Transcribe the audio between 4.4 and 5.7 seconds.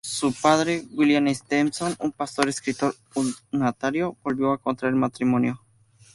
a contraer matrimonio.